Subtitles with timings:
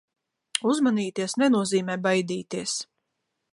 [0.71, 2.77] Uzmanīties nenozīmē baidīties.